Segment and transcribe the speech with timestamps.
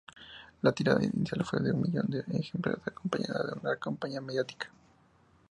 [0.63, 4.71] La tirada inicial fue de un millón de ejemplares acompañada de una campaña mediática.